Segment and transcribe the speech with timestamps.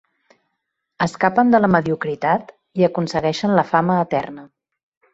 [1.07, 2.51] Escapen de la mediocritat
[2.83, 4.53] i aconsegueixen la fama eterna.